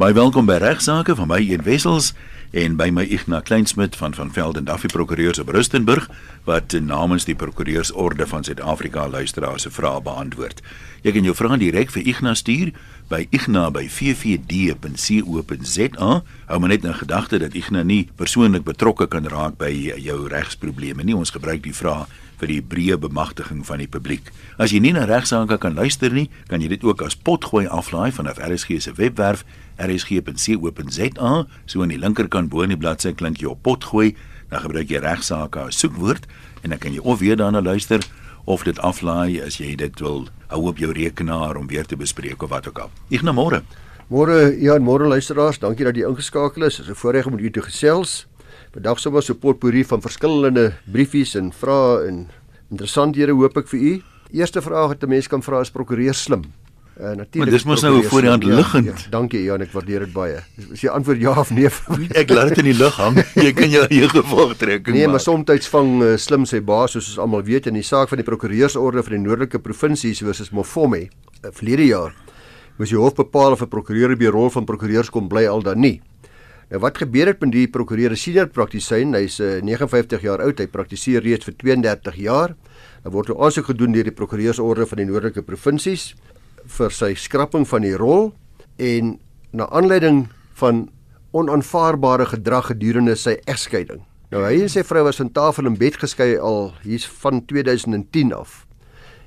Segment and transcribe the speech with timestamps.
[0.00, 2.16] Baie welkom by Regsake van my een Wessels
[2.56, 6.08] en by my Ignas Kleinsmid van van Velden Duffy Prokureurs op Rustenburg
[6.46, 10.62] wat namens die Prokureursorde van Suid-Afrika luisteraars se vrae beantwoord.
[11.04, 12.72] Jy kan jou vrae direk vir Ignas stuur
[13.12, 16.22] by igna@ffd.co.za.
[16.46, 21.04] Hou maar net in gedagte dat Ignas nie persoonlik betrokke kan raak by jou regsprobleme
[21.04, 21.16] nie.
[21.16, 22.06] Ons gebruik die vrae
[22.40, 24.30] vir die breë bemagtiging van die publiek.
[24.58, 28.10] As jy nie na regsaake kan luister nie, kan jy dit ook as potgooi aflaai
[28.16, 29.44] vanaf RSG se webwerf
[29.80, 31.32] rsg.co.za.
[31.66, 34.14] So aan die linkerkant bo in die bladsy klink jy op potgooi,
[34.50, 36.26] dan gebruik jy regsaake as soekwoord
[36.64, 38.02] en dan kan jy of weer daarna luister
[38.50, 42.42] of dit aflaai as jy dit wil hou op jou rekenaar om weer te bespreek
[42.42, 42.90] of wat ook al.
[43.22, 43.62] Na môre.
[44.10, 46.80] Môre ja, môre luisteraars, dankie dat jy ingeskakel is.
[46.80, 48.26] Dit is 'n voorreg om u te gesels.
[48.72, 52.28] Vandag sommer so 'n potpourri van verskillende briefies en vrae en
[52.70, 54.02] interessanthede hoop ek vir u.
[54.32, 56.42] Eerste vraag wat 'n mens kan vra is prokureur slim.
[57.00, 57.34] Uh, natuurlik.
[57.34, 58.84] Maar dis mos nou voor die hand liggend.
[58.84, 60.42] Ja, ja, dankie Jan, ek waardeer dit baie.
[60.72, 61.70] As jy antwoord ja of nee,
[62.22, 63.16] ek laat dit in die lug hang.
[63.40, 67.22] Jy kan jou eie gevolgtrekking Nee, maar soms vang uh, slim sy baas soos ons
[67.24, 71.48] almal weet in die saak van die prokureursorde vir die noordelike provinsies versus Mofome uh,
[71.48, 72.12] verlede jaar.
[72.76, 75.64] Moes die hof bepaal of 'n prokureur by die rol van prokureurs kom bly al
[75.64, 76.02] dan nie.
[76.70, 79.16] Nou wat gebeur het met die prokureur senior praktisyn?
[79.18, 80.60] Hy's uh, 59 jaar oud.
[80.62, 82.54] Hy praktiseer reeds vir 32 jaar.
[83.02, 86.14] Daar word 'n aansoek gedoen deur die prokureursorde van die noordelike provinsies
[86.66, 88.32] vir sy skrapping van die rol
[88.78, 89.18] en
[89.50, 90.90] na aanleiding van
[91.32, 94.06] onaanvaarbare gedrag gedurende sy egskeiding.
[94.30, 98.32] Nou hy en sy vrou was van tafel in bed geskei al hier's van 2010
[98.32, 98.66] af.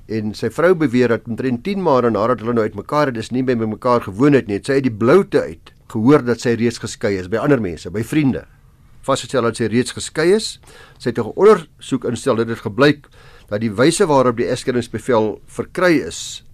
[0.08, 3.42] En sy vrou beweer dat omtrent 10 maande nadat hulle nou uitmekaar het, is nie
[3.42, 4.60] by mekaar gewoon het nie.
[4.64, 8.02] Sy het die bloute uit gehoor dat sy reeds geskei is by ander mense, by
[8.02, 8.46] vriende.
[9.02, 10.60] Vasgestel dat sy reeds geskei is.
[10.98, 13.08] Sy het 'n ondersoek instel dat dit gebleik
[13.48, 16.44] dat die wyse waarop die egskeidingsbevel verkry is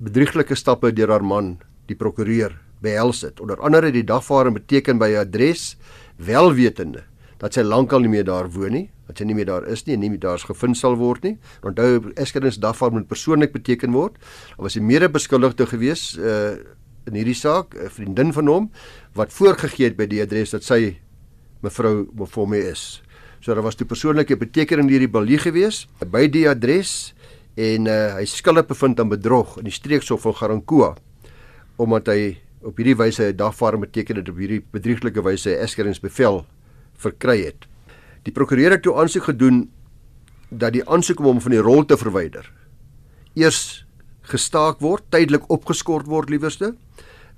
[0.00, 1.54] bedrieglike stappe deur haar man,
[1.88, 3.40] die prokureur, behels het.
[3.40, 5.76] Onder andere die dagvaarding beteken by 'n adres
[6.16, 7.04] welwetende
[7.38, 9.94] dat sy lankal nie meer daar woon nie, dat sy nie meer daar is nie
[9.94, 11.38] en nie meer daar's gevind sal word nie.
[11.62, 14.18] Onthou eskeringsdagvaarding moet persoonlik beteken word.
[14.56, 16.56] Daar was 'n mede-beskuldigde gewees uh
[17.06, 18.70] in hierdie saak, 'n vriendin van hom
[19.14, 20.98] wat voorgegee het by die adres dat sy
[21.62, 22.08] mevrou
[22.46, 23.02] my is.
[23.40, 27.14] So daar was toe persoonlike betekening deur die balie gewees by die adres
[27.56, 30.96] en uh, hy skuldig bevind aan bedrog in die streekshof van Garankuwa
[31.76, 36.44] omdat hy op hierdie wyse 'n dagvaarding beteken het op hierdie bedrieglike wyse 'n eskeringsbevel
[36.96, 37.66] verkry het.
[38.24, 39.70] Die prokureur het toe aansoek gedoen
[40.50, 42.52] dat die aansoek om hom van die rol te verwyder
[43.34, 43.86] eers
[44.30, 46.74] gestaak word, tydelik opgeskort word liewerste.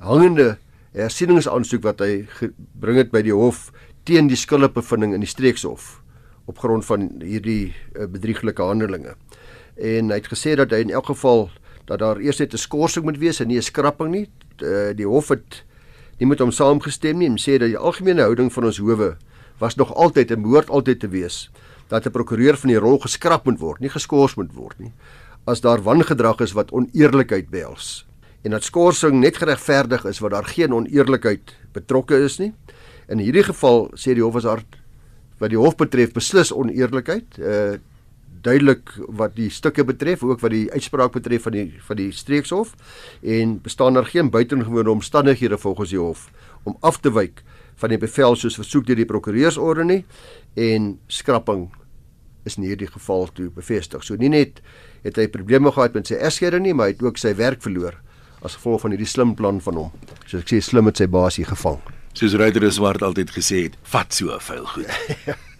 [0.02, 0.56] Hangende
[0.98, 3.68] hersieningsaansoek wat hy gebring het by die hof
[4.08, 6.00] teen die skuldigbevindings in die streekshof
[6.50, 9.14] op grond van hierdie uh, bedrieglike handelinge
[9.78, 11.46] en hy het gesê dat hy in elk geval
[11.86, 14.26] dat daar eers net 'n skorsing moet wees en nie 'n skrapping nie.
[14.58, 15.64] Eh, die hof het
[16.18, 19.16] nie met hom saamgestem nie en sê dat die algemene houding van ons howe
[19.58, 21.50] was nog altyd en behoort altyd te wees
[21.88, 24.92] dat 'n prokureur van die rol geskraap moet word, nie geskort moet word nie
[25.46, 28.06] as daar wangedrag is wat oneerlikheid behels
[28.42, 32.52] en dat skorsing net geregverdig is waar daar geen oneerlikheid betrokke is nie.
[33.08, 34.64] In hierdie geval sê die hof as daar
[35.38, 37.38] wat die hof betref beslis oneerlikheid.
[37.38, 37.78] Uh
[38.42, 42.72] duidelik wat die stukke betref, ook wat die uitspraak betref van die van die streekshof
[43.22, 46.24] en bestaan daar geen buitengewone omstandighede volgens die hof
[46.66, 47.44] om af te wyk
[47.78, 50.00] van die bevel soos versoek deur die prokureursorde nie
[50.58, 51.68] en skrapping
[52.42, 54.02] is in hierdie geval toe bevestig.
[54.02, 54.58] So nie net
[55.06, 58.00] het hy probleme gehad met sy egskeiding nie, maar hy het ook sy werk verloor
[58.44, 59.92] as gevolg van hierdie slim plan van hom.
[60.26, 61.80] So ek sê slim het sy basie gevang.
[62.18, 64.92] Soos Ryder Swart altyd gesê het, vat so veel goed.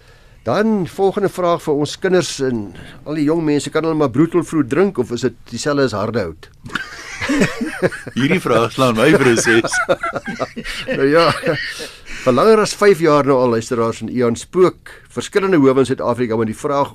[0.42, 2.64] Dan volgende vraag vir ons kinders en
[3.06, 5.94] al die jong mense kan hulle maar brutal vroeg drink of is dit dieselfde as
[5.94, 6.48] hardehout?
[8.18, 9.76] Hierdie vraag slaan my proses.
[10.98, 11.28] nou ja.
[12.24, 16.38] Vir langer as 5 jaar nou al luisteraars en Ian spook verskillende howe in Suid-Afrika
[16.40, 16.90] met die vraag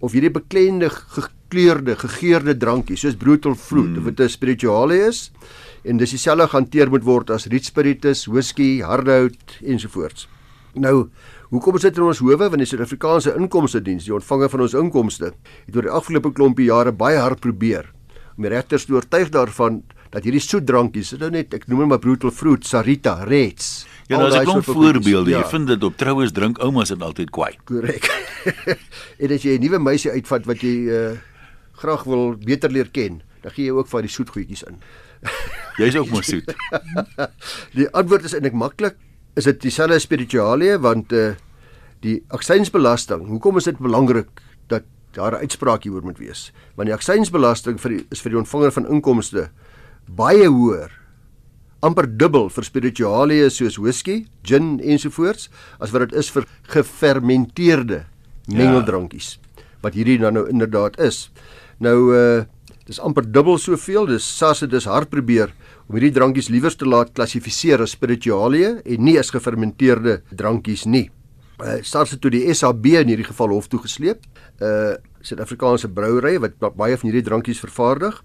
[0.00, 3.98] of hierdie beklende gekleurde gegeurde drankie soos brutal fruit hmm.
[3.98, 5.30] of dit 'n spirituale is
[5.84, 10.28] en dis dieselfde gehanteer moet word as riet spiritus, whisky, hardehout ensovoorts.
[10.74, 11.10] Nou
[11.54, 15.28] Hoekom sit in ons howe want die Suid-Afrikaanse Inkomste Diens, die ontvanger van ons inkomste,
[15.68, 17.92] het oor die afgelope klompie jare baie hard probeer
[18.34, 22.02] om die regters te oortuig daarvan dat hierdie soetdrankies, dit nou net ek noem maar
[22.02, 23.84] brutal fruit, sarita, reds.
[24.06, 25.30] Ja, daar's 'n klomp voorbeelde.
[25.30, 25.38] Ja.
[25.38, 27.56] Jy vind dit op troues drink oumas dit altyd kwai.
[27.64, 28.04] Korrek.
[29.22, 31.16] en as jy 'n nuwe meisie uitvat wat jy uh,
[31.72, 34.76] graag wil beter leer ken, dan gee jy ook van die soetgoedjies in.
[35.80, 36.54] Jy's ook mos soet.
[37.78, 38.96] die antwoord is eintlik maklik
[39.34, 41.34] is dit dieselfde spirituele want uh,
[42.04, 44.28] die aksiesbelasting hoekom is dit belangrik
[44.70, 44.84] dat
[45.16, 48.72] daar 'n uitspraak hieroor moet wees want die aksiesbelasting vir die, is vir die ontvanger
[48.72, 49.48] van inkomste
[50.06, 50.90] baie hoër
[51.84, 55.50] amper dubbel vir spiritualieë soos whisky, gin ensovoorts
[55.82, 58.04] as wat dit is vir gefermenteerde
[58.48, 59.64] mengeldrankies ja.
[59.84, 61.28] wat hierdie dan nou inderdaad is.
[61.84, 62.44] Nou uh
[62.84, 64.04] dis amper dubbel soveel.
[64.10, 65.54] Dis SARS het dus hard probeer
[65.88, 71.06] om hierdie drankies liewers te laat klassifiseer as spiritualieë en nie as gefermenteerde drankies nie.
[71.64, 74.24] Uh SARS het toe die SAB in hierdie geval hof toe gesleep.
[74.60, 78.18] Uh Suid-Afrikaanse brouery wat baie van hierdie drankies vervaardig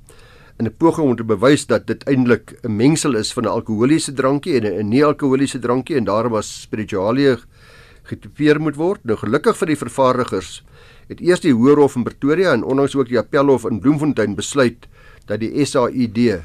[0.59, 4.13] in 'n poging om te bewys dat dit eintlik 'n mengsel is van 'n alkoholiese
[4.13, 7.37] drankie en 'n nie-alkoholiese drankie en daarom as spiritualie
[8.03, 8.99] getipeer moet word.
[9.03, 10.63] Nou gelukkig vir die vervaardigers
[11.07, 14.87] het eers die Hoërhof in Pretoria en onlangs ook die Appelhof in Bloemfontein besluit
[15.25, 16.43] dat die SAID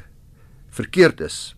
[0.69, 1.55] verkeerd is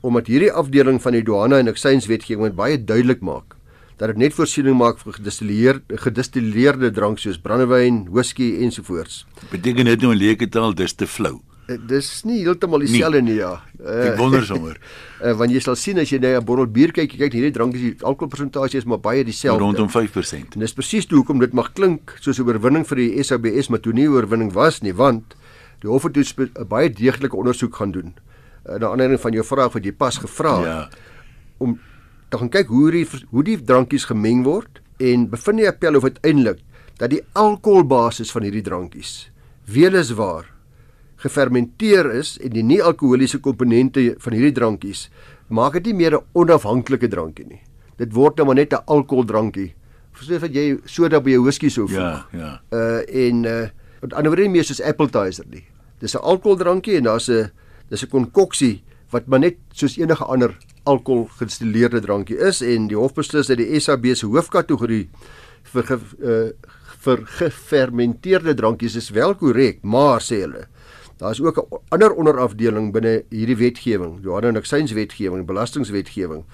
[0.00, 3.56] omdat hierdie afdeling van die douane en aksieswetgewing baie duidelik maak
[4.00, 9.26] dat dit net voorsiening maak vir gedistilleerde gedistilleerde drank soos brandewyn, whisky ensovoorts.
[9.50, 11.42] Beteken dit nou in leuke taal dis te flou?
[11.70, 13.52] Eh, dis nie heeltemal dieselfde nie, ja.
[13.78, 14.78] Ek wonder sommer.
[15.20, 17.54] Uh, want jy sal sien as jy net 'n bottel bier kyk, jy kyk hierdie
[17.54, 19.62] drankies, die alkoholpersentasie is maar baie dieselfde.
[19.62, 20.56] Rondom 5%.
[20.56, 23.92] En dis presies hoekom dit mag klink soos 'n oorwinning vir die SABS, maar toe
[23.92, 25.36] nie 'n oorwinning was nie, want
[25.80, 28.14] die hof het 'n baie deeglike ondersoek gaan doen.
[28.66, 30.66] Uh, na aanleiding van jou vraag wat jy pas gevra het.
[30.66, 30.88] Ja.
[31.58, 31.78] Om
[32.28, 36.04] te gaan kyk hoe die hoe die drankies gemeng word en bevind die appel of
[36.04, 36.58] uiteindelik
[36.98, 39.30] dat die alkoholbasis van hierdie drankies
[39.64, 40.46] weliswaar
[41.20, 45.08] gefermenteer is en die nie-alkoholiese komponente van hierdie drankies
[45.48, 47.60] maak dit nie meer 'n onafhanklike drankie nie.
[47.98, 49.74] Dit word nou maar net 'n alkoholdrankie.
[50.12, 51.98] Versoos wat jy soda by jou whisky sou voeg.
[51.98, 52.60] Ja, ja.
[52.72, 53.68] Uh en uh
[54.02, 55.64] met ander woorde nie meer soos appetizer nie.
[56.00, 57.50] Dis 'n alkoholdrankie en daar's 'n
[57.90, 62.96] dis 'n konkoksie wat maar net soos enige ander alkohol gedistilleerde drankie is en die
[62.96, 65.08] hof beslis dat die SAB se hoofkategorie
[65.62, 66.50] vir ge, uh,
[67.04, 70.66] vir gefermenteerde drankies is wel korrek, maar sê hulle
[71.20, 76.44] Daar is ook 'n ander onderafdeling binne hierdie wetgewing, Johanna Nixiens wetgewing, belastingwetgewing,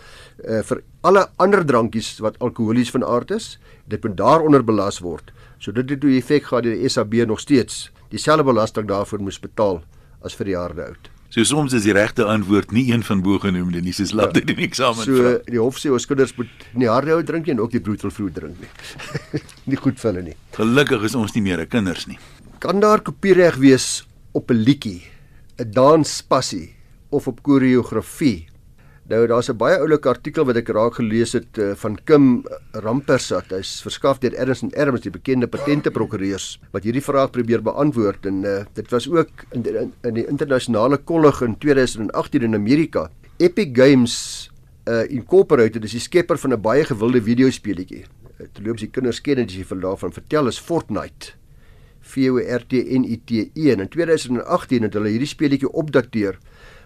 [0.44, 5.32] uh vir alle ander drankies wat alkoholies van aard is, dit moet daaronder belas word.
[5.58, 9.40] So dit het die effek gehad dat die SAB nog steeds dieselfde belasting daarvoor moes
[9.40, 9.84] betaal
[10.20, 11.10] as vir die harde oud.
[11.28, 14.50] So soms is die regte antwoord nie een van bo genoemde nie, soos laat dit
[14.50, 15.04] in die eksamen.
[15.04, 17.80] So die hof sê ons kinders moet nie harde oud drink nie en ook die
[17.80, 18.69] brutal fruit drink nie.
[19.70, 20.36] nie goed vir hulle nie.
[20.50, 22.19] Gelukkig is ons nie meer kinders nie.
[22.58, 25.02] Kan daar kopiereg wees op 'n liedjie,
[25.56, 26.74] 'n danspassie
[27.08, 28.48] of op koreografie.
[29.08, 33.50] Nou daar's 'n baie oulike artikel wat ek raak gelees het uh, van Kim Rampersat.
[33.50, 38.44] Hy's verskaf deur Ernst & Adams, die bekende patenteprokureurs wat hierdie vraag probeer beantwoord en
[38.44, 39.72] uh, dit was ook in die,
[40.02, 43.10] in die internasionale kollig in 2018 in Amerika.
[43.38, 44.50] Epic Games
[44.88, 48.04] uh, Incorporated is die skepper van 'n baie gewilde videospeletjie.
[48.52, 51.32] Terloops, die kinders ken dit as jy vir daarvan vertel is Fortnite.
[52.06, 55.73] V O R T N I T E en in 2018 het hulle hierdie speletjie
[55.73, 56.38] opdateer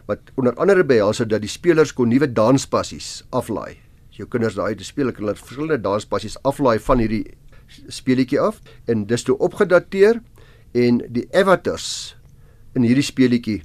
[0.09, 3.79] wat onder andere behels dat die spelers kon nuwe danspassies aflaai.
[4.17, 7.25] Jou kinders daai te speel, kan hulle verskillende danspassies aflaai van hierdie
[7.89, 8.59] speletjie af
[8.91, 10.19] en dis toe opgedateer
[10.75, 12.17] en die avatars
[12.75, 13.61] in hierdie speletjie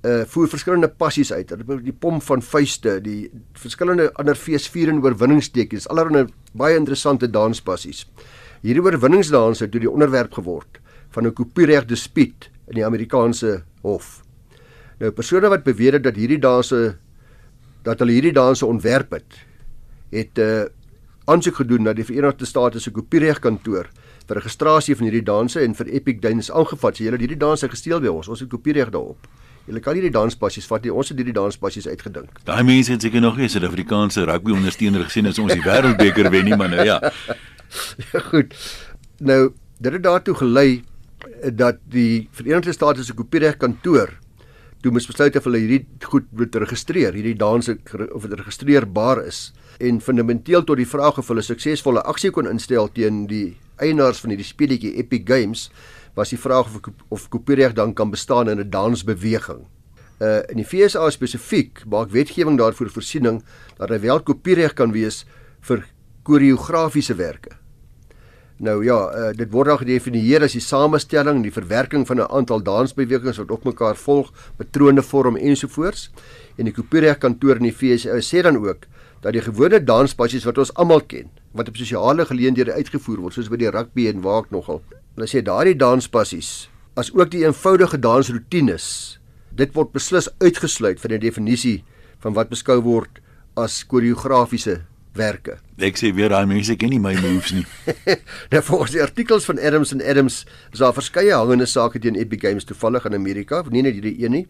[0.00, 1.50] uh voer verskillende passies uit.
[1.52, 3.28] Hulle die pom van vuiste, die
[3.60, 6.24] verskillende ander feesvierende oorwinningstekens, allerlei
[6.56, 8.06] baie interessante danspassies.
[8.60, 10.80] Hierdie oorwinningsdans het toe die onderwerp geword
[11.10, 14.22] van 'n kopiereg dispuut in die Amerikaanse hof.
[14.98, 16.96] Nou persone wat beweer het dat hierdie danse
[17.82, 19.38] dat hulle hierdie danse ontwerp het,
[20.10, 20.64] het 'n uh,
[21.24, 23.88] aansoek gedoen na die Verenigde State se kopieregkantoor
[24.26, 26.96] vir registrasie van hierdie danse en vir Epic Dance aangevat.
[26.96, 28.28] Sê hulle het hierdie danse gesteel by ons.
[28.28, 29.26] Ons het kopiereg daarop.
[29.68, 30.92] Julle kan nie die danspassies vat nie.
[30.92, 32.40] Ons het hierdie danspassies uitgedink.
[32.48, 36.48] Daai mense het seker nog nie Suid-Afrikaanse rugby ondersteuner gesien as ons die wêreldbeker wen
[36.48, 36.74] nie, man.
[36.74, 36.98] Nou ja.
[38.12, 38.24] ja.
[38.30, 38.56] Goed.
[39.20, 40.82] Nou, dit het daartoe gelei
[41.52, 44.16] dat die Verenigde State se kopiereg kantoor
[44.80, 47.76] toe moes besluit of hulle hierdie goed moet registreer, hierdie danse
[48.16, 49.50] of dit registreerbaar is
[49.80, 54.32] en fundamenteel tot die vraag of hulle suksesvolle aksie kon instel teen die eienaars van
[54.32, 55.68] hierdie speletjie Epic Games
[56.14, 59.66] was die vraag of of kopiereg dan kan bestaan in 'n dansbeweging.
[60.20, 63.42] Uh in die FSA spesifiek maak wetgewing daarvoor voorsiening
[63.78, 65.24] dat hy wel kopiereg kan wees
[65.60, 65.86] vir
[66.22, 67.60] koreografiese werke.
[68.60, 72.28] Nou ja, uh, dit word dan gedefinieer as die samestelling en die verwerking van 'n
[72.28, 76.10] aantal dansbewegings wat op mekaar volg, patrone vorm ensovoorts.
[76.56, 78.84] En die Kopiereg kantoor in die FSA sê dan ook
[79.20, 83.48] dat die gewone danspassies wat ons almal ken, wat op sosiale geleenthede uitgevoer word, soos
[83.48, 84.82] by die rugby en waak nogal.
[85.16, 89.18] Hulle sê daardie danspassies, as ook die eenvoudige dansroetines,
[89.56, 91.78] dit word beslis uitgesluit van die definisie
[92.22, 93.20] van wat beskou word
[93.58, 94.80] as koreografiese
[95.18, 95.56] werke.
[95.82, 97.64] Ek sê weer daai mense ken nie my moves nie.
[98.52, 102.44] nou volgens die artikels van Adams and Adams is daar verskeie hangende sake teen Epic
[102.46, 104.46] Games toevallig in Amerika, nie net hierdie een nie.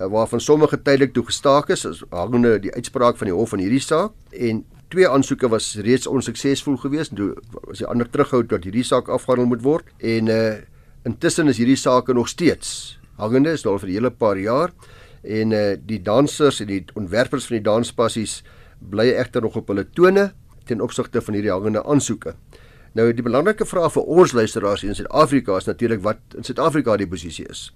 [0.00, 3.62] uh, waarvan sommige tydelik toe gestaak is, as hangende die uitspraak van die hof van
[3.62, 4.64] hierdie saak en
[4.94, 7.30] twee aansoeke was reeds onsuksesvol geweest en toe
[7.66, 10.54] was die ander terughou dat hierdie saak afgehandel moet word en uh
[11.04, 14.70] intussen is hierdie saak nog steeds hangende is al vir 'n hele paar jaar
[15.22, 18.42] en uh die dansers en die ontwerpers van die danspassies
[18.78, 20.32] bly egter nog op hulle tone
[20.64, 22.34] ten opsigte van hierdie hangende aansoeke.
[22.94, 27.08] Nou die belangrike vraag vir ons luisteraars in Suid-Afrika is natuurlik wat in Suid-Afrika die
[27.10, 27.72] posisie is.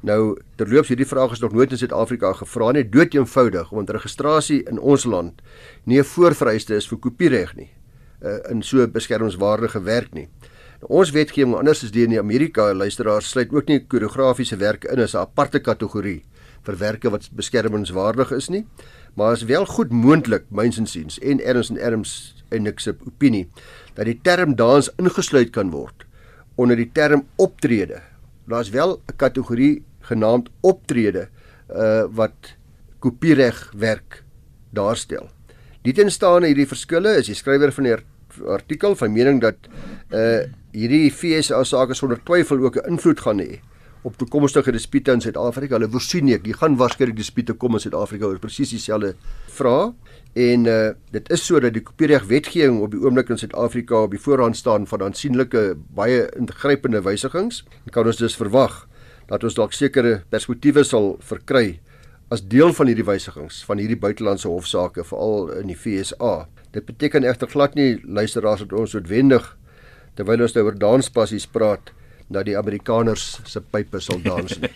[0.00, 4.62] Nou terloops hierdie vraag is nog nooit in Suid-Afrika gevra nie, dood eenvoudig want registrasie
[4.70, 5.42] in ons land
[5.84, 7.68] nie 'n voorvereiste is vir kopiereg nie.
[8.22, 10.28] Uh, in so beskermingswaardige werk nie.
[10.80, 15.00] Nou, ons wetgewing anders as die in Amerika luisteraars sluit ook nie koreografiese werke in
[15.00, 16.22] as 'n aparte kategorie
[16.64, 18.66] vir werke wat beskermingswaardig is nie,
[19.14, 23.48] maar is wel goed moontlik myns insiens en Ernst en Erms en niks op opinie
[23.94, 26.06] dat die term dans ingesluit kan word
[26.56, 28.00] onder die term optrede.
[28.46, 31.28] Daar's wel 'n kategorie genaamd optrede
[31.70, 32.54] uh wat
[33.00, 34.22] kopiereg werk
[34.76, 35.30] daarstel.
[35.86, 37.96] Die teenstaande hierdie verskille is die skrywer van die
[38.50, 39.70] artikel van mening dat
[40.12, 40.42] uh
[40.74, 43.60] hierdie FSA sake sonder twyfel ook 'n invloed gaan hê
[44.02, 45.76] op toekomstige dispute in Suid-Afrika.
[45.76, 49.14] Hulle voorsien ek, jy gaan waarskynlik dispute kom in Suid-Afrika oor presies dieselfde
[49.56, 49.92] vrae.
[50.34, 54.10] En uh dit is so dat die kopiereg wetgewing op die oomblik in Suid-Afrika op
[54.10, 57.64] die voorhand staan van aansienlike baie ingrypende wysigings.
[57.90, 58.86] Kan ons dus verwag
[59.30, 61.78] dat ons dalk sekere perspektiewe sal verkry
[62.30, 66.46] as deel van hierdie wysigings van hierdie buitelandse hofsaake veral in die FSA.
[66.74, 69.56] Dit beteken egter glad nie luisteraars dat ons noodwendig
[70.18, 71.92] terwyl ons nou oor danspassies praat
[72.30, 74.70] dat die Amerikaners se pype sal dans nie.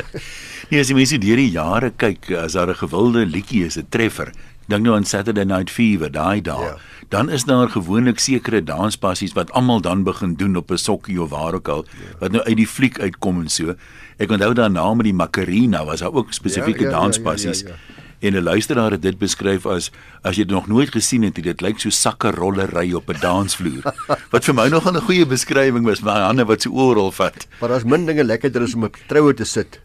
[0.70, 3.86] nee, as jy mense deur die jare kyk, as daar 'n gewilde liedjie is, 'n
[3.90, 4.32] treffer,
[4.70, 6.64] dink nou aan Saturday Night Fever, daai daai.
[6.64, 6.76] Ja.
[7.10, 11.30] Dan is daar gewoonlik sekere danspassies wat almal dan begin doen op 'n sokkie of
[11.30, 12.18] waar ook al, ja.
[12.18, 13.74] wat nou uit die fliek uitkom en so.
[14.18, 17.60] Ek onthou daarna met die Macarena was daar ook spesifieke ja, ja, danspassies.
[17.60, 19.90] Ja, ja, ja, ja en 'n luisteraar het dit beskryf as
[20.22, 23.82] as jy dit nog nooit gesien het, dit lyk so sakke rollery op 'n dansvloer.
[24.32, 27.46] Wat vir my nog 'n goeie beskrywing was, my hande wat so oorrol vat.
[27.60, 29.80] Maar daar's min dinge lekkerder as om op troue te sit.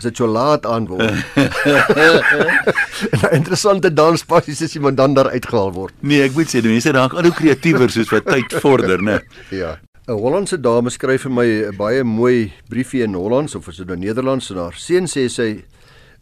[0.00, 1.12] As dit so laat aan word.
[1.36, 5.92] 'n Interessante danspassies as iemand dan daar uitgehaal word.
[6.00, 9.20] Nee, ek moet sê die mense raak al hoe kreatiewer soos wat tyd vorder, né?
[9.60, 9.76] Ja.
[10.08, 13.86] 'n Hollandse dame skryf vir my 'n baie mooi briefie in Hollands of is dit
[13.86, 15.68] nou Nederlands en haar seun sê sy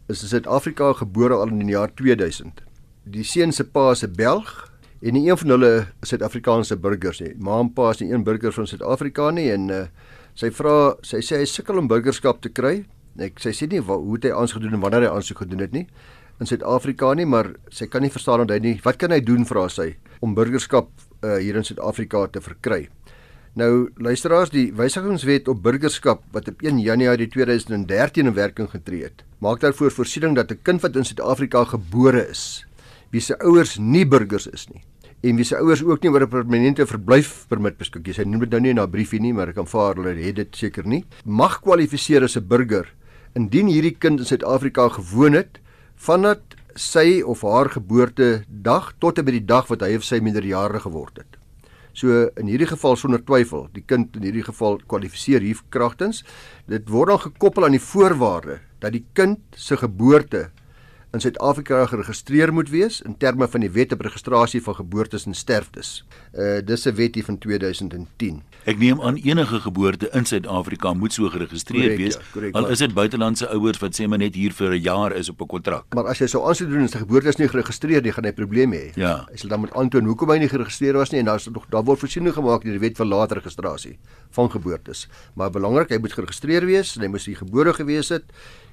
[0.09, 2.59] is in Suid-Afrika gebore al in die jaar 2000.
[3.07, 4.67] Die seun se pa is 'n Belg
[5.01, 7.33] en nie een van hulle Suid-Afrikaanse burgers nie.
[7.39, 9.85] Ma en pa is nie een burger van Suid-Afrika nie en uh,
[10.35, 12.83] sy vra sy sê hy sukkel om burgerskap te kry.
[13.19, 15.71] Ek sy sê nie hoe het hy aansoek gedoen en wanneer hy aansoek gedoen het
[15.75, 15.87] nie
[16.39, 19.43] in Suid-Afrika nie, maar sy kan nie verstaan dat hy nie wat kan hy doen
[19.47, 19.91] vra sy
[20.23, 22.85] om burgerskap uh, hier in Suid-Afrika te verkry.
[23.59, 29.25] Nou luisteraars, die wysigingswet op burgerskap wat op 1 Januarie 2013 in werking getree het,
[29.43, 32.65] maak daarvoor voorsiening dat 'n kind wat in Suid-Afrika gebore is,
[33.11, 34.83] wie se ouers nie burgers is nie
[35.23, 38.13] en wie se ouers ook nie oor 'n permanente verblyfpermit beskik nie.
[38.13, 40.35] Sy noem dit nou nie in haar briefie nie, maar ek kan vaar hulle het
[40.35, 41.03] dit seker nie.
[41.25, 42.87] Mag kwalifiseer as 'n burger
[43.37, 45.59] indien hierdie kind in Suid-Afrika gewoon het
[45.95, 50.85] vandat sy of haar geboortedag tot en met die dag wat hy of sy minderjarige
[50.87, 51.39] geword het.
[51.93, 56.23] So in hierdie geval sonder twyfel, die kind in hierdie geval kwalifiseer hier kragtens.
[56.69, 60.47] Dit word dan gekoppel aan die voorwaarde dat die kind se geboorte
[61.11, 65.33] in Suid-Afrika geregistreer moet wees in terme van die wet op registrasie van geboortes en
[65.33, 66.03] sterftes.
[66.33, 68.41] Uh dis 'n wet hier van 2010.
[68.65, 72.13] Ek neem aan enige geboorte in Suid-Afrika moet so geregistreer correct, wees.
[72.13, 75.11] Ja, correct, al is dit buitelandse ouers wat sê maar net hier vir 'n jaar
[75.11, 75.85] is op 'n kontrak.
[75.93, 78.31] Maar as jy sou aansoek doen en sy geboorte is nie geregistreer nie, gaan hy
[78.31, 78.91] probleme hê.
[78.95, 79.25] Ja.
[79.31, 81.83] Hy sal dan moet aantoon hoekom hy nie geregistreer was nie en daar's nog daar
[81.83, 83.97] word voorsiening gemaak deur die wet van later registrasie
[84.29, 85.07] van geboortes.
[85.33, 88.23] Maar belangrik, hy moet geregistreer wees en hy moet hier gebore gewees het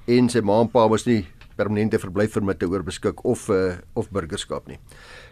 [0.05, 1.25] en sy ma en pa was nie
[1.57, 4.79] permanente verblyfpermitte oor beskik of uh, of burgerskap nie.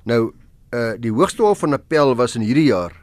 [0.10, 0.34] Nou
[0.76, 2.96] uh die Hoogste Hof van Appel was in hierdie jaar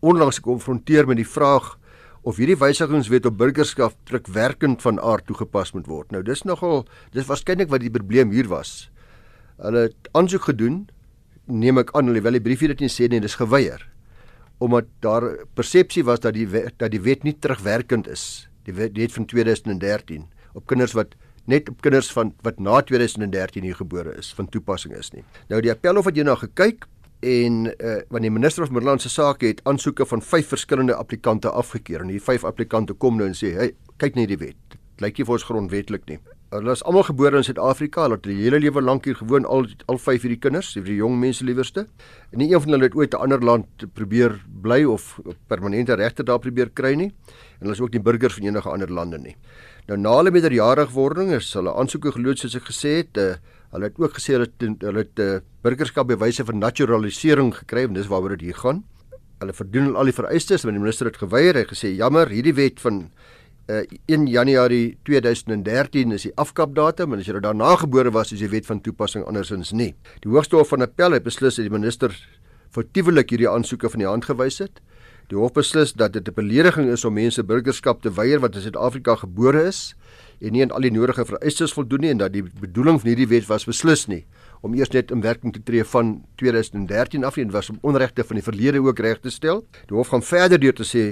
[0.00, 1.76] onlangs gekonfronteer met die vraag
[2.22, 6.10] of hierdie wysigingswet op burgerskap drukwerkend van aard toegepas moet word.
[6.12, 8.90] Nou dis nogal dis waarskynlik wat die probleem hier was.
[9.58, 10.86] Hulle het aansoek gedoen,
[11.46, 13.86] neem ek aan, alhoewel die briefie dit nie sê nie, dis geweier
[14.58, 15.22] omdat daar
[15.54, 18.48] persepsie was dat die wet, dat die wet nie terugwerkend is.
[18.66, 20.26] Die wet, die wet van 2013
[20.58, 21.14] op kinders wat
[21.48, 25.24] net op kinders van wat na 2013 hier gebore is van toepassing is nie.
[25.48, 26.86] Nou die appelhof het hierna gekyk
[27.24, 32.04] en uh, want die minister van Middellandse Sake het aansoeke van vyf verskillende applikante afgekeur
[32.04, 34.60] en hierdie vyf applikante kom nou en sê, "Hey, kyk net die wet.
[34.68, 38.24] Dit lyk nie vir ons grondwetlik nie." Hulle is almal gebore in Suid-Afrika, hulle het
[38.24, 41.82] die hele lewe lank hier gewoon al al vyf hierdie kinders, hierdie jong mense liewerste.
[42.32, 46.24] En nie een van hulle het ooit 'n ander land probeer bly of permanente regte
[46.24, 47.12] daar probeer kry nie.
[47.60, 49.36] En hulle is ook nie burgers van enige ander lande nie.
[49.88, 53.36] Nou na hulle meerderjarig wording is hulle aansoeke geloods soos ek gesê het, uh,
[53.72, 57.84] hulle het ook gesê hulle het hulle het uh, burgerskap by wyse van naturalisering gekry
[57.84, 58.84] en dis waaroor dit hier gaan.
[59.38, 61.54] Hulle verdoen al die vereistes, maar die minister het geweier.
[61.54, 63.10] Hy het gesê jammer, hierdie wet van
[63.68, 68.50] uh, 1 Januarie 2013 is die afkapdatum en as jy daarna gebore was is die
[68.52, 69.92] wet van toepassing andersins nie.
[70.24, 72.14] Die Hoogste Hof van Appel het beslis dat die minister
[72.74, 74.80] foutiewelik hierdie aansoeke van die hand gewys het.
[75.28, 78.62] Die hof beslis dat dit 'n belediging is om mense burgerskap te weier wat in
[78.62, 79.94] Suid-Afrika gebore is
[80.40, 83.28] en nie aan al die nodige vereistes voldoen nie en dat die bedoeling van hierdie
[83.28, 84.24] wet was beslis nie
[84.60, 88.38] om eers net in werking te tree van 2013 af en was om onregte van
[88.38, 89.64] die verlede ook reg te stel.
[89.86, 91.04] Die hof gaan verder deur te sê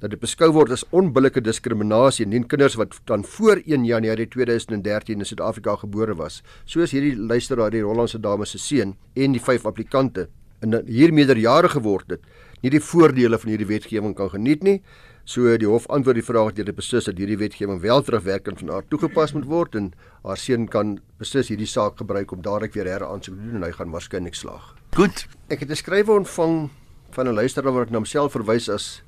[0.00, 5.18] dat dit beskou word as onbillike diskriminasie indien kinders wat dan voor 1 Januarie 2013
[5.18, 9.66] in Suid-Afrika gebore was, soos hierdie luisteraar die Hollandse dame se seun en die vyf
[9.66, 10.28] applikante
[10.64, 12.22] en hier meerderjarig geword het,
[12.64, 14.78] nie die voordele van hierdie wetgewing kan geniet nie.
[15.24, 18.68] So die hof antwoord die vraag deur te beslis dat hierdie wetgewing wel terugwerkend van
[18.74, 19.86] haar toegepas moet word en
[20.22, 23.72] haar seun kan beslis hierdie saak gebruik om dadelik weer heraansoek te doen en hy
[23.72, 24.74] gaan waarskynlik slaag.
[24.92, 25.24] Goed.
[25.48, 26.68] Ek het 'n skrywe ontvang
[27.16, 29.02] van 'n luisteraar wat na homself verwys as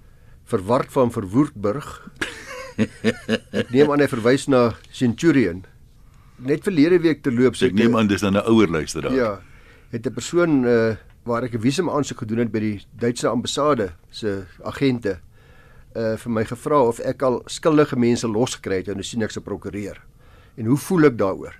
[0.44, 2.08] verward van Verwoerdburg.
[3.52, 5.64] ek neem aan hy verwys na Centurion.
[6.38, 9.12] Net verlede week te loop so ek neem aan dis dan 'n ouer luisteraar.
[9.12, 9.42] Ja.
[9.90, 13.92] Het 'n persoon uh, waar ek 'n visum aansoek gedoen het by die Duitse ambassade
[14.10, 15.20] se agente
[15.96, 19.32] uh vir my gevra of ek al skuldige mense losgekry het en nou sien ek
[19.34, 19.98] se prokureur.
[20.56, 21.56] En hoe voel ek daaroor?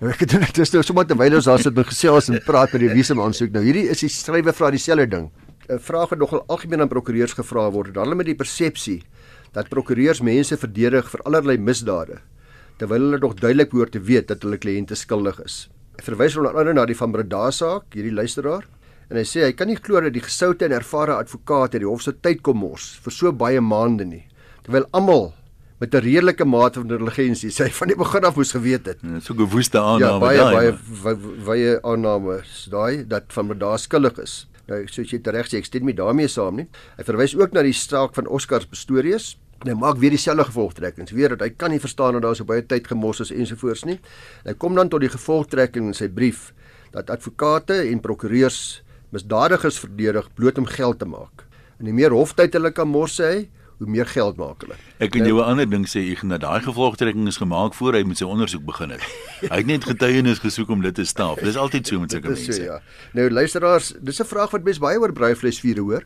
[0.00, 2.72] Nou ek het dit is nou sommer terwyl ons daar sit met gesels en praat
[2.74, 3.52] met die visum aansoek.
[3.54, 5.30] Nou hierdie is die skrywe vra dieselfde ding.
[5.68, 9.02] 'n Vraag wat nogal algemeen aan prokureurs gevra word, dan hulle met die persepsie
[9.52, 12.20] dat prokureurs mense verdedig vir allerlei misdade
[12.78, 15.68] terwyl hulle nog duidelik behoort te weet dat hulle kliënte skuldig is.
[15.96, 18.66] Ek verwys onder andere na die van Breda saak, hierdie luisteraar
[19.10, 22.02] En hy sê hy kan nie glo dat die gesoute en ervare advokaat hierdie hof
[22.02, 24.24] se tyd kom mors vir so baie maande nie.
[24.66, 25.28] Terwyl almal
[25.78, 28.98] met 'n redelike mate van intelligensie sê van die begin af moes geweet het.
[29.02, 30.36] Ja, so 'n gewoeste aanname daai.
[30.36, 30.72] Ja, baie
[31.02, 34.48] baie baie aanname daai dat van daar skuldig is.
[34.66, 36.66] Nou soos jy reg sê, ek stem nie daarmee saam nie.
[36.96, 39.36] Hy verwys ook na die saak van Oscar Pistorius.
[39.64, 41.12] Hy maak weer dieselfde gevolgtrekkings.
[41.12, 44.00] Weer dat hy kan nie verstaan dat daar so baie tyd gemors is ensovoorts nie.
[44.44, 46.52] Hy kom dan tot die gevolgtrekking in sy brief
[46.90, 51.46] dat advokate en prokureurs misdadigers verdedig bloot om geld te maak.
[51.78, 54.76] En hoe meer hoftyd hulle kan mors sê hy, hoe meer geld maak hulle.
[55.04, 58.16] Ek kan jou 'n ander ding sê, gaan daai gevolgtrekking is gemaak voor hy met
[58.16, 59.02] sy ondersoek begin het.
[59.52, 61.38] Hy het net getuienis gesoek om dit te staaf.
[61.38, 62.52] Dis altyd so met sulke mense.
[62.52, 62.80] So, ja.
[63.12, 66.04] Nou luisteraars, dis 'n vraag wat mense baie oor braaivleisvuur hoor.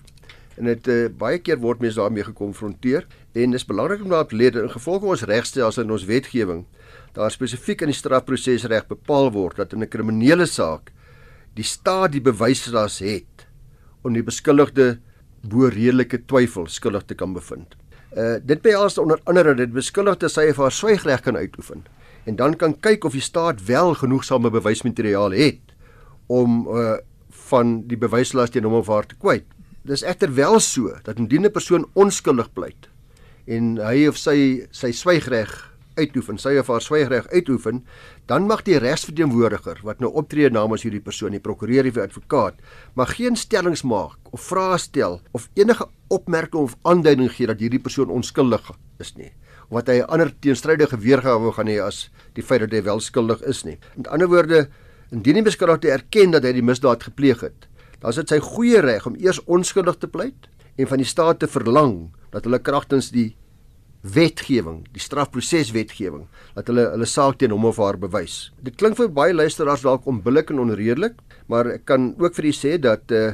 [0.56, 4.36] En dit uh, baie keer word mense daarmee gekonfronteer en dis belangrik om daarop te
[4.36, 6.66] let in gevolg ons regstelsel in ons wetgewing
[7.12, 10.92] daar spesifiek in die strafprosesreg bepaal word dat in 'n kriminele saak
[11.58, 13.46] die staat die bewyslas het
[14.02, 14.98] om die beskuldigde
[15.42, 17.76] bo redelike twyfel skuldig te kan bevind.
[18.16, 21.84] Uh dit behels onder andere dat beskuldigde sy of haar swygreg kan uitoefen
[22.26, 25.76] en dan kan kyk of die staat wel genoegsame bewysmateriaal het
[26.26, 26.98] om uh
[27.50, 29.46] van die bewyslas teen hom of haar te kwyt.
[29.86, 32.88] Dis egter wel so dat indien 'n persoon onskuldig pleit
[33.46, 37.84] en hy of sy sy swygreg uitoefen, sy of haar swygreg uitoefen,
[38.26, 42.60] dan mag die regsverteenwoordiger wat nou optree namens hierdie persoon, die prokureur of die advokaat,
[42.94, 47.82] mag geen stellings maak of vrae stel of enige opmerking of aanduiding gee dat hierdie
[47.82, 52.42] persoon onskuldig is nie of wat hy 'n ander teenstrydige weergawe gaan hê as die
[52.42, 53.78] feit dat hy wel skuldig is nie.
[53.96, 54.68] In ander woorde,
[55.12, 57.68] indien die beskuldigde erken dat hy die misdaad gepleeg het,
[58.00, 61.38] dan is dit sy goeie reg om eers onskuldig te pleit en van die staat
[61.38, 63.36] te verlang dat hulle kragtens die
[64.00, 66.24] wetgewing, die strafproseswetgewing,
[66.56, 68.50] dat hulle hulle saak teen hom of haar bewys.
[68.64, 71.18] Dit klink vir baie luisteraars dalk onbillik en onredelik,
[71.52, 73.30] maar ek kan ook vir u sê dat uh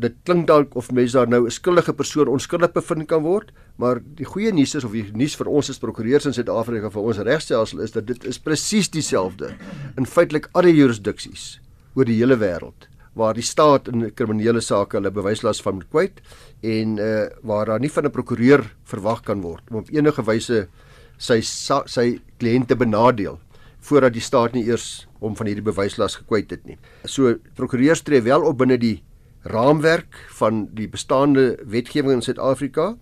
[0.00, 4.00] dit klink dalk of mense daar nou 'n skuldige persoon onskuldig bevind kan word, maar
[4.00, 7.18] die goeie nuus is of die nuus vir ons as prokureurs in Suid-Afrika vir ons
[7.18, 9.54] regstelsel is dat dit is presies dieselfde
[9.98, 11.60] in feitelik alle jurisdiksies
[11.94, 12.88] oor die hele wêreld
[13.20, 16.22] waar die staat in kriminele sake hulle bewyslas van moet kwyt
[16.76, 20.66] en uh waar daar nie van 'n prokureur verwag kan word om op enige wyse
[21.18, 21.40] sy
[21.86, 22.06] sy
[22.40, 23.38] kliënte benadeel
[23.80, 26.78] voordat die staat nie eers hom van hierdie bewyslas gekwyt het nie.
[27.04, 29.02] So prokureurs tree wel op binne die
[29.48, 32.94] raamwerk van die bestaande wetgewing in Suid-Afrika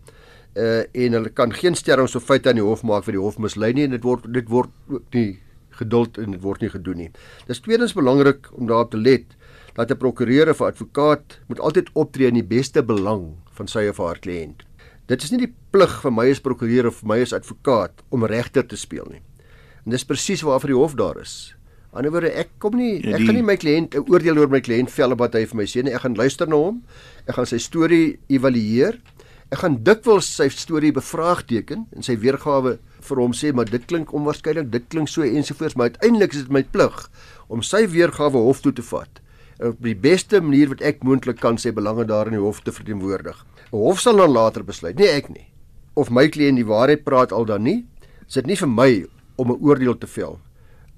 [0.58, 3.38] uh en hulle kan geen stellings of feite aan die hof maak vir die hof
[3.38, 5.38] mislei nie en dit word dit word ook nie
[5.78, 7.10] geduld en dit word nie gedoen nie.
[7.46, 9.36] Dis tweedens belangrik om daarop te let
[9.74, 13.96] dat 'n prokureur of advokaat moet altyd optree in die beste belang van sy of
[13.98, 14.62] haar kliënt.
[15.06, 18.66] Dit is nie die plig vir my as prokureur of my as advokaat om regter
[18.66, 19.20] te speel nie.
[19.84, 21.54] En dis presies waarvoor die hof daar is.
[21.92, 24.04] Aan die ander woorde, ek kom nie Ja, ek die- gaan nie my kliënt 'n
[24.12, 25.92] oordeel oor my kliënt vel op wat hy vir my sê nie.
[25.94, 26.82] Ek gaan luister na hom.
[27.26, 29.00] Ek gaan sy storie evalueer.
[29.50, 34.12] Ek gaan dikwels sy storie bevraagteken en sy weergawe vir hom sê, maar dit klink
[34.12, 37.10] onwaarskynlik, dit klink so ensovoorts, maar uiteindelik is dit my plig
[37.48, 39.20] om sy weergawe hof toe te vat
[39.58, 42.72] op die beste manier wat ek moontlik kan sy belange daar in die hof te
[42.72, 43.44] verteenwoordig.
[43.72, 45.46] 'n Hof sal dan later besluit, nie ek nie.
[45.94, 47.84] Of my kliënt die waarheid praat al dan nie,
[48.28, 50.38] is dit nie vir my om 'n oordeel te vel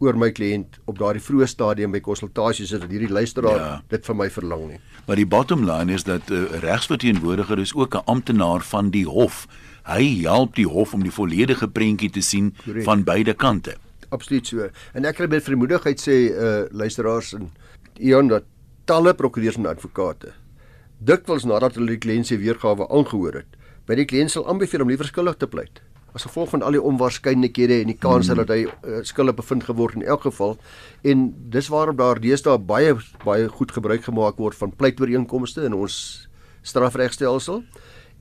[0.01, 3.83] oor my kliënt op daardie vroeë stadium by konsultasies sodat hierdie luisteraar Ja.
[3.88, 4.79] dit vir my verlang nie.
[5.07, 9.05] Maar die bottom line is dat 'n uh, regsverteenwoordiger is ook 'n amptenaar van die
[9.05, 9.46] hof.
[9.85, 12.85] Hy help die hof om die volledige prentjie te sien Correct.
[12.85, 13.75] van beide kante.
[14.09, 14.68] Absoluut so.
[14.94, 17.51] En ek kan met vermoedigheid sê uh luisteraars en
[17.98, 18.44] Ion dat
[18.85, 20.35] talle prokureurs en advokate
[21.00, 23.55] dikwels nadat hulle die kliënt se weergawe aangehoor het,
[23.88, 25.81] by die kliënt sal aanbeveel om liewer skuldig te pleit.
[26.12, 28.40] As gevolg van al die onwaarskynlikhede en die kans mm.
[28.42, 30.57] dat hy uh, skuldig bevind geword in elk geval
[31.07, 36.00] en dis waarom daar deesdae baie baie goed gebruik gemaak word van pleitooreenkomste in ons
[36.66, 37.62] strafregstelsel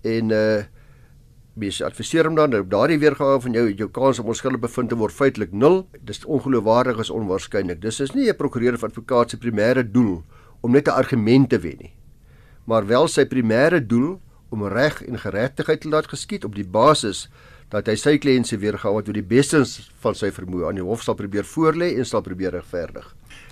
[0.08, 0.60] en uh
[1.60, 4.96] mens adviseer hom dan op daardie weergawe van jou jou kans om onskuldig bevind te
[4.96, 5.88] word feitelik nul.
[6.02, 7.82] Dis ongeloofwaardig is onwaarskynlik.
[7.82, 10.24] Dis is nie 'n prokureur of advokaat se primêre doel
[10.62, 11.94] om net 'n argument te wen nie,
[12.66, 14.20] maar wel sy primêre doel
[14.50, 17.30] om reg en geregtigheid te laat geskied op die basis
[17.70, 19.62] dat hy sy kliënt se weergawe tot die beste
[20.02, 23.06] van sy vermoë aan die hof sal probeer voorlê en sal probeer regverdig.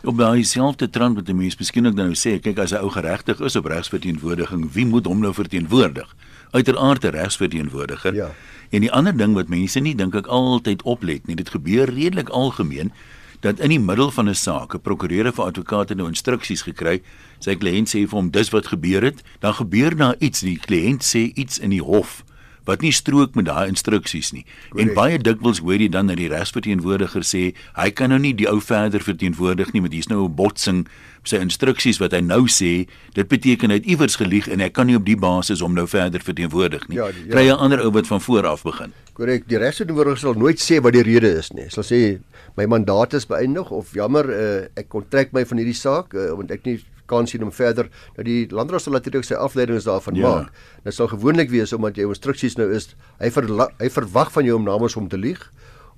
[0.04, 2.90] Op daai selfde trant met 'n mens miskien ook nou sê, kyk as 'n ou
[2.90, 6.16] geregtig is op regsverteenwoordiging, wie moet hom nou verteenwoordig?
[6.52, 8.16] Uiteraard 'n regsverteenwoordiger.
[8.16, 8.32] Ja.
[8.70, 12.30] En die ander ding wat mense nie dink ek altyd oplet nie, dit gebeur redelik
[12.30, 12.92] algemeen
[13.40, 17.02] dat in die middel van 'n saak 'n prokureur of advokaat nou instruksies gekry,
[17.40, 21.04] sy kliënt sê vir hom dis wat gebeur het, dan gebeur daar iets, die kliënt
[21.04, 22.24] sê iets in die hof
[22.68, 24.44] wat nie strook met daai instruksies nie.
[24.76, 24.94] En Korrek.
[24.96, 28.60] baie dikwels hoor jy dan dat die regsverteenwoordiger sê hy kan nou nie die ou
[28.62, 30.88] verder verteenwoordig nie want hier's nou 'n botsing
[31.28, 34.88] sy instruksies wat hy nou sê dit beteken hy het iewers gelieg en ek kan
[34.88, 36.98] nie op die basis hom nou verder verteenwoordig nie.
[36.98, 37.32] Ja, die- ja.
[37.32, 38.94] Kry 'n ander ou wat van voor af begin.
[39.14, 41.64] Korrek, die regsverteenwoordiger sal nooit sê wat die rede is nie.
[41.64, 42.20] Hy sal sê
[42.58, 46.52] my mandaat is beëindig of jammer, uh, ek kontrek my van hierdie saak uh, want
[46.52, 50.28] ek nie kan sien om verder nou die landdros sal natuurlik sy afleidings daarvan Ja.
[50.30, 50.52] maak.
[50.84, 54.56] Dit sal gewoonlik wees omdat jou instruksies nou is hy verla- hy verwag van jou
[54.58, 55.52] om namens hom te lieg,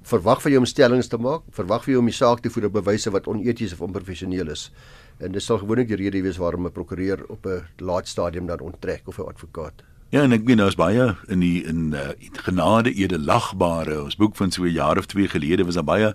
[0.03, 2.65] verwag van jou om stellings te maak, verwag van jou om die saak te voer
[2.65, 4.71] op bewyse wat oneties of onprofessioneel is.
[5.19, 8.59] En dit sal gewoonlik die rede wees waarom 'n prokureur op 'n laat stadium dan
[8.59, 9.83] onttrek of 'n advokaat.
[10.11, 11.99] Ja, en ek meen daar's baie in die in uh,
[12.33, 14.03] genade edelagbare.
[14.03, 16.13] Ons boek van so 'n jaar of 2 gelede was daar baie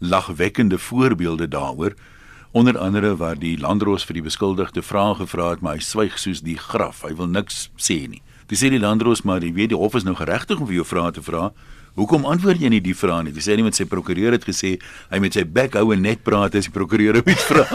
[0.00, 1.94] lagwekkende voorbeelde daaroor.
[2.56, 6.38] Onder andere waar die landros vir die beskuldigde vrae gevra het, maar hy swyg soos
[6.40, 7.02] die graf.
[7.04, 8.22] Hy wil niks sê nie.
[8.48, 10.86] Dis sê die landros maar jy weet die hof is nou geregtig om vir jou
[10.88, 11.50] vrae te vra.
[11.96, 13.32] Hoekom antwoord jy nie die vrae nie?
[13.32, 14.74] Dis sê nie met sy prokureur het gesê
[15.08, 17.64] hy met sy bek hou en net praat as die prokureur hom iets vra.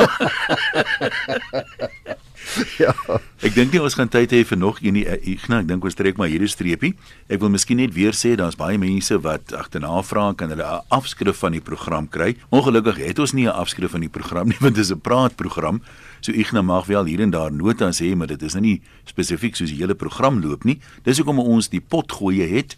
[2.82, 2.94] ja.
[3.42, 5.06] Ek dink nie ons gaan tyd hê vir nog een nie.
[5.10, 6.94] Ek ek dink ons trek maar hierdie streepie.
[7.34, 10.86] Ek wil miskien net weer sê daar's baie mense wat agterna vra kan hulle 'n
[10.94, 12.36] afskrif van die program kry.
[12.52, 15.82] Ongelukkig het ons nie 'n afskrif van die program nie want dit is 'n praatprogram.
[16.22, 19.56] So Ignas mag wel hier en daar notas hê, maar dit is nou nie spesifiek
[19.56, 20.80] soos die hele program loop nie.
[21.04, 22.78] Dis hoekom ons die pot gooi het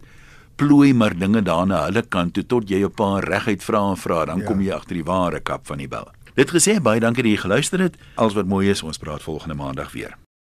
[0.58, 4.26] plooi maar dinge daarna hulle kant toe tot jy 'n paar reguit vra en vra,
[4.26, 4.42] dan Ja.
[4.44, 4.48] ja.
[4.50, 6.08] kom jy agter die ware kap van die bel.
[6.36, 7.96] Dit gesê baie dankie dat jy geluister het.
[8.16, 10.18] Alles wat mooi is, ons praat volgende maandag weer.